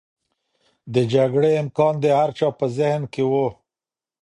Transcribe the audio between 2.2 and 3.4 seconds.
چا په ذهن کې و.